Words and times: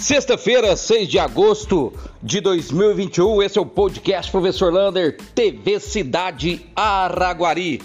Sexta-feira, 0.00 0.74
6 0.76 1.06
de 1.06 1.18
agosto 1.18 1.92
de 2.22 2.40
2021, 2.40 3.42
esse 3.42 3.58
é 3.58 3.60
o 3.60 3.66
podcast 3.66 4.32
Professor 4.32 4.72
Lander, 4.72 5.18
TV 5.34 5.78
Cidade 5.78 6.64
Araguari. 6.74 7.82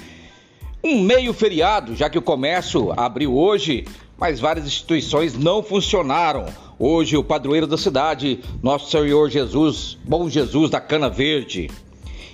Um 0.81 1.01
meio 1.01 1.33
feriado, 1.33 1.93
já 1.93 2.09
que 2.09 2.17
o 2.17 2.21
comércio 2.21 2.93
abriu 2.95 3.37
hoje, 3.37 3.85
mas 4.17 4.39
várias 4.39 4.65
instituições 4.65 5.37
não 5.37 5.61
funcionaram. 5.61 6.45
Hoje, 6.79 7.17
o 7.17 7.23
padroeiro 7.23 7.67
da 7.67 7.77
cidade, 7.77 8.39
Nosso 8.63 8.89
Senhor 8.89 9.29
Jesus, 9.29 9.97
Bom 10.05 10.29
Jesus 10.29 10.69
da 10.69 10.79
Cana 10.79 11.09
Verde. 11.09 11.69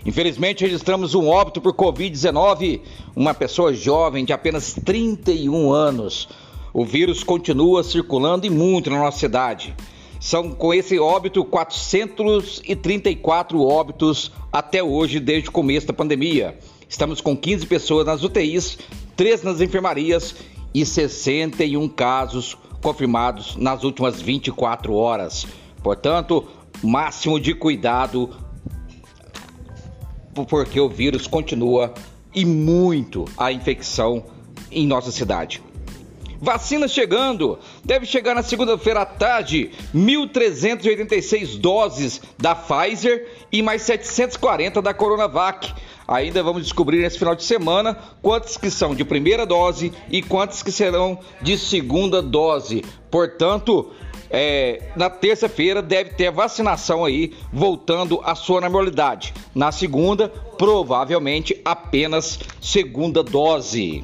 Infelizmente, 0.06 0.64
registramos 0.64 1.16
um 1.16 1.28
óbito 1.28 1.60
por 1.60 1.74
Covid-19, 1.74 2.82
uma 3.16 3.34
pessoa 3.34 3.74
jovem 3.74 4.26
de 4.26 4.32
apenas 4.32 4.74
31 4.74 5.72
anos 5.72 6.30
o 6.74 6.86
vírus 6.86 7.24
continua 7.24 7.84
circulando 7.84 8.46
e 8.46 8.50
muito 8.50 8.90
na 8.90 9.00
nossa 9.00 9.20
cidade. 9.20 9.76
São 10.20 10.52
com 10.52 10.74
esse 10.74 11.00
óbito 11.00 11.44
434 11.44 13.62
óbitos 13.62 14.32
até 14.52 14.84
hoje, 14.84 15.20
desde 15.20 15.50
o 15.50 15.52
começo 15.52 15.88
da 15.88 15.94
pandemia. 15.94 16.58
Estamos 16.88 17.22
com 17.22 17.36
15 17.36 17.66
pessoas 17.66 18.06
nas 18.06 18.24
UTIs, 18.24 18.78
3 19.16 19.44
nas 19.44 19.62
enfermarias 19.62 20.36
e 20.74 20.86
61 20.86 21.90
casos 21.90 22.58
confirmados 22.82 23.56
nas 23.56 23.84
últimas 23.84 24.22
24 24.22 24.94
horas. 24.94 25.48
Portanto, 25.84 26.46
máximo 26.84 27.40
de 27.40 27.54
cuidado, 27.54 28.30
porque 30.50 30.80
o 30.80 30.88
vírus 30.88 31.28
continua 31.28 31.94
e 32.34 32.46
muito 32.46 33.26
a 33.38 33.52
infecção 33.52 34.24
em 34.72 34.88
nossa 34.88 35.12
cidade. 35.12 35.62
Vacina 36.42 36.88
chegando. 36.88 37.60
Deve 37.86 38.08
chegar 38.08 38.34
na 38.34 38.42
segunda-feira 38.42 39.02
à 39.02 39.06
tarde 39.06 39.70
1.386 39.96 41.60
doses 41.60 42.20
da 42.36 42.56
Pfizer 42.56 43.28
e 43.52 43.62
mais 43.62 43.84
740 43.84 44.82
da 44.82 44.92
Coronavac. 44.92 45.72
Ainda 46.08 46.42
vamos 46.42 46.64
descobrir 46.64 47.00
nesse 47.00 47.20
final 47.20 47.36
de 47.36 47.44
semana 47.44 47.96
quantas 48.24 48.58
que 48.58 48.72
são 48.72 48.96
de 48.96 49.06
primeira 49.06 49.46
dose 49.46 49.94
e 50.10 50.24
quantas 50.24 50.64
que 50.64 50.72
serão 50.72 51.20
de 51.44 51.60
segunda 51.60 52.24
dose. 52.24 52.84
Portanto, 53.12 53.92
é, 54.32 54.90
na 54.96 55.12
terça-feira 55.12 55.80
deve 55.80 56.16
ter 56.16 56.28
a 56.28 56.32
vacinação 56.32 57.06
aí 57.06 57.34
voltando 57.54 58.20
à 58.24 58.34
sua 58.34 58.62
normalidade. 58.62 59.32
Na 59.54 59.72
segunda, 59.72 60.28
provavelmente 60.58 61.62
apenas 61.64 62.40
segunda 62.60 63.22
dose. 63.22 64.04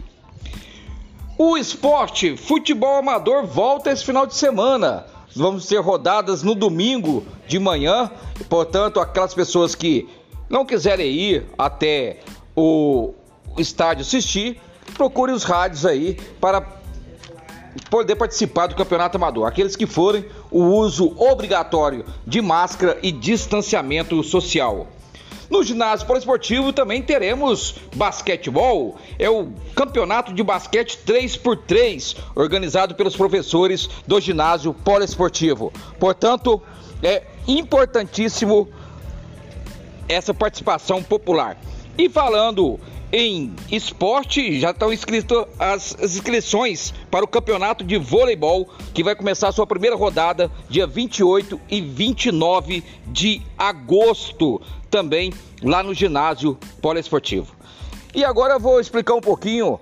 O 1.40 1.56
esporte, 1.56 2.36
futebol 2.36 2.96
amador, 2.96 3.46
volta 3.46 3.92
esse 3.92 4.04
final 4.04 4.26
de 4.26 4.34
semana. 4.34 5.06
Vamos 5.36 5.68
ter 5.68 5.78
rodadas 5.78 6.42
no 6.42 6.56
domingo 6.56 7.24
de 7.48 7.60
manhã. 7.60 8.10
Portanto, 8.50 9.00
aquelas 9.00 9.36
pessoas 9.36 9.76
que 9.76 10.10
não 10.50 10.66
quiserem 10.66 11.12
ir 11.12 11.46
até 11.56 12.22
o 12.56 13.14
estádio 13.56 14.02
assistir, 14.02 14.60
procure 14.96 15.32
os 15.32 15.44
rádios 15.44 15.86
aí 15.86 16.16
para 16.42 16.66
poder 17.92 18.16
participar 18.16 18.66
do 18.66 18.76
campeonato 18.76 19.18
amador. 19.18 19.48
Aqueles 19.48 19.76
que 19.76 19.86
forem, 19.86 20.26
o 20.50 20.64
uso 20.64 21.14
obrigatório 21.22 22.04
de 22.26 22.42
máscara 22.42 22.98
e 23.04 23.12
distanciamento 23.12 24.24
social. 24.24 24.88
No 25.50 25.64
ginásio 25.64 26.06
poliesportivo 26.06 26.74
também 26.74 27.02
teremos 27.02 27.76
basquetebol. 27.96 28.98
É 29.18 29.30
o 29.30 29.50
campeonato 29.76 30.34
de 30.34 30.44
basquete 30.44 31.00
3x3, 31.06 32.18
organizado 32.36 32.96
pelos 32.96 33.16
professores 33.16 33.90
do 34.06 34.20
ginásio 34.20 34.74
poliesportivo. 34.74 35.72
Portanto, 36.00 36.62
é 37.02 37.24
importantíssimo 37.48 38.68
essa 40.10 40.34
participação 40.34 41.02
popular. 41.02 41.58
E 41.98 42.10
falando 42.10 42.80
em 43.12 43.56
esporte, 43.72 44.60
já 44.60 44.72
estão 44.72 44.92
inscritas 44.92 45.46
as, 45.58 45.98
inscrições 46.02 46.94
para 47.10 47.24
o 47.24 47.28
campeonato 47.28 47.84
de 47.84 47.98
voleibol, 47.98 48.70
que 48.94 49.04
vai 49.04 49.16
começar 49.16 49.48
a 49.48 49.52
sua 49.52 49.66
primeira 49.66 49.96
rodada 49.96 50.52
dia 50.70 50.86
28 50.86 51.60
e 51.70 51.82
29 51.82 52.84
de 53.08 53.42
agosto, 53.58 54.62
também 54.90 55.34
lá 55.64 55.82
no 55.82 55.94
ginásio 55.94 56.58
poliesportivo. 56.82 57.56
E 58.14 58.26
agora 58.26 58.56
eu 58.56 58.60
vou 58.60 58.80
explicar 58.80 59.14
um 59.14 59.22
pouquinho 59.22 59.80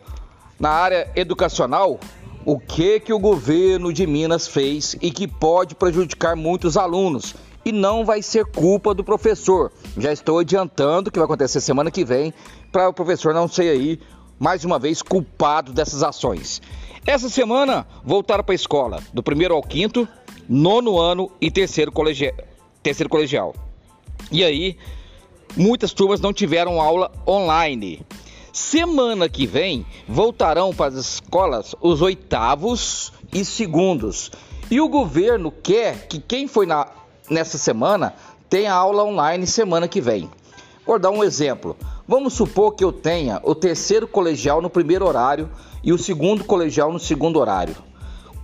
na 0.60 0.70
área 0.70 1.10
educacional 1.16 2.00
o 2.46 2.60
que 2.60 3.00
que 3.00 3.12
o 3.12 3.20
governo 3.20 3.92
de 3.92 4.06
Minas 4.06 4.48
fez 4.48 4.96
e 5.02 5.10
que 5.10 5.28
pode 5.28 5.74
prejudicar 5.74 6.36
muitos 6.36 6.78
alunos 6.78 7.36
e 7.66 7.72
não 7.72 8.06
vai 8.06 8.22
ser 8.22 8.46
culpa 8.46 8.94
do 8.94 9.04
professor. 9.04 9.72
Já 9.98 10.14
estou 10.14 10.40
adiantando 10.40 11.12
que 11.12 11.18
vai 11.18 11.26
acontecer 11.26 11.60
semana 11.60 11.90
que 11.90 12.06
vem 12.06 12.32
para 12.72 12.88
o 12.88 12.94
professor 12.94 13.34
não 13.34 13.48
ser 13.48 13.70
aí 13.70 14.00
mais 14.40 14.64
uma 14.64 14.78
vez 14.78 15.02
culpado 15.02 15.74
dessas 15.74 16.04
ações. 16.04 16.62
Essa 17.06 17.30
semana 17.30 17.88
voltaram 18.04 18.44
para 18.44 18.54
a 18.54 18.56
escola 18.56 19.02
do 19.12 19.24
primeiro 19.24 19.56
ao 19.56 19.64
quinto, 19.64 20.08
nono 20.48 21.00
ano 21.00 21.32
e 21.42 21.50
terceiro, 21.50 21.92
colegi 21.92 22.32
terceiro 22.84 23.10
colegial. 23.10 23.56
E 24.32 24.44
aí, 24.44 24.78
muitas 25.58 25.92
turmas 25.92 26.20
não 26.20 26.34
tiveram 26.34 26.80
aula 26.80 27.12
online. 27.28 28.06
Semana 28.54 29.28
que 29.28 29.46
vem 29.46 29.86
voltarão 30.08 30.74
para 30.74 30.88
as 30.88 30.96
escolas 30.96 31.76
os 31.82 32.02
oitavos 32.02 33.12
e 33.34 33.44
segundos. 33.44 34.32
E 34.70 34.80
o 34.80 34.88
governo 34.88 35.52
quer 35.52 36.08
que 36.08 36.20
quem 36.20 36.48
foi 36.48 36.66
na 36.66 36.88
nessa 37.30 37.58
semana 37.58 38.14
tem 38.50 38.68
a 38.68 38.74
aula 38.74 39.04
online 39.04 39.48
semana 39.48 39.88
que 39.88 40.02
vem. 40.02 40.30
Vou 40.86 41.00
dar 41.00 41.10
um 41.10 41.24
exemplo. 41.24 41.76
Vamos 42.08 42.34
supor 42.34 42.74
que 42.74 42.84
eu 42.84 42.92
tenha 42.92 43.42
o 43.44 43.56
terceiro 43.56 44.08
colegial 44.08 44.62
no 44.62 44.70
primeiro 44.70 45.08
horário 45.08 45.50
e 45.84 45.92
o 45.92 45.98
segundo 45.98 46.44
colegial 46.44 46.92
no 46.92 47.00
segundo 47.00 47.40
horário. 47.40 47.76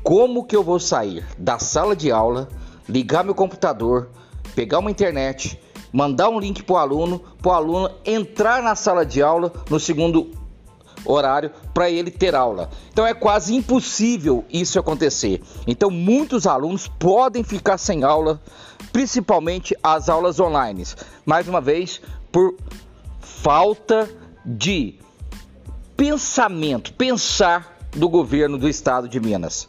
Como 0.02 0.46
que 0.46 0.56
eu 0.56 0.64
vou 0.64 0.80
sair 0.80 1.24
da 1.38 1.60
sala 1.60 1.96
de 1.96 2.12
aula, 2.12 2.50
ligar 2.90 3.24
meu 3.24 3.36
computador, 3.36 4.10
pegar 4.56 4.80
uma 4.80 4.90
internet, 4.90 5.60
mandar 5.94 6.30
um 6.30 6.40
link 6.40 6.64
para 6.64 6.74
o 6.74 6.78
aluno, 6.78 7.22
para 7.42 7.52
o 7.52 7.54
aluno 7.54 7.92
entrar 8.04 8.64
na 8.64 8.76
sala 8.76 9.06
de 9.06 9.22
aula 9.22 9.54
no 9.70 9.80
segundo 9.80 10.32
horário 11.06 11.52
para 11.74 11.90
ele 11.90 12.12
ter 12.12 12.36
aula. 12.36 12.70
Então 12.92 13.06
é 13.06 13.14
quase 13.14 13.56
impossível 13.56 14.46
isso 14.52 14.80
acontecer. 14.80 15.42
Então 15.68 15.90
muitos 15.90 16.48
alunos 16.48 16.88
podem 16.88 17.44
ficar 17.44 17.78
sem 17.78 18.04
aula, 18.04 18.42
principalmente 18.92 19.76
as 19.82 20.10
aulas 20.10 20.40
online. 20.40 20.84
Mais 21.26 21.48
uma 21.48 21.62
vez, 21.62 22.02
por 22.32 22.56
falta 23.20 24.10
de 24.46 24.96
pensamento, 25.96 26.94
pensar 26.94 27.78
do 27.92 28.08
governo 28.10 28.58
do 28.58 28.68
estado 28.68 29.08
de 29.08 29.20
Minas. 29.20 29.68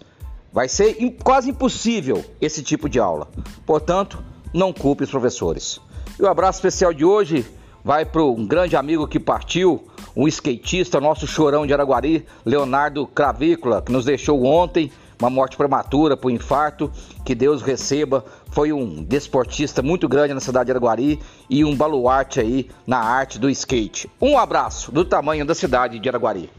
Vai 0.52 0.68
ser 0.68 0.94
quase 1.22 1.50
impossível 1.50 2.24
esse 2.40 2.62
tipo 2.62 2.88
de 2.88 2.98
aula. 2.98 3.28
Portanto, 3.64 4.22
não 4.52 4.72
culpe 4.72 5.04
os 5.04 5.10
professores. 5.10 5.80
E 6.18 6.22
o 6.22 6.28
abraço 6.28 6.58
especial 6.58 6.92
de 6.92 7.04
hoje 7.04 7.46
vai 7.82 8.04
para 8.04 8.22
um 8.22 8.46
grande 8.46 8.76
amigo 8.76 9.08
que 9.08 9.18
partiu, 9.18 9.86
um 10.16 10.28
skatista, 10.28 11.00
nosso 11.00 11.26
chorão 11.26 11.66
de 11.66 11.72
Araguari, 11.72 12.26
Leonardo 12.44 13.06
Cravícola, 13.06 13.82
que 13.82 13.92
nos 13.92 14.04
deixou 14.04 14.44
ontem, 14.44 14.90
uma 15.20 15.30
morte 15.30 15.56
prematura 15.56 16.16
por 16.16 16.30
infarto, 16.30 16.90
que 17.24 17.34
Deus 17.34 17.62
receba. 17.62 18.24
Foi 18.50 18.72
um 18.72 19.02
desportista 19.02 19.80
muito 19.80 20.08
grande 20.08 20.34
na 20.34 20.40
cidade 20.40 20.66
de 20.66 20.72
Araguari 20.72 21.20
e 21.48 21.64
um 21.64 21.76
baluarte 21.76 22.40
aí 22.40 22.68
na 22.86 22.98
arte 22.98 23.38
do 23.38 23.48
skate. 23.48 24.10
Um 24.20 24.36
abraço 24.36 24.90
do 24.90 25.04
tamanho 25.04 25.44
da 25.44 25.54
cidade 25.54 25.98
de 25.98 26.08
Araguari. 26.08 26.50